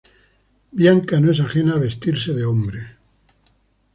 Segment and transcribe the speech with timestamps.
[0.71, 2.87] Bianca no es ajena a vestirse de hombre.